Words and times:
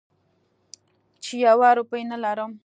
چې 1.23 1.33
یوه 1.45 1.69
روپۍ 1.79 2.03
نه 2.11 2.17
لرم. 2.23 2.51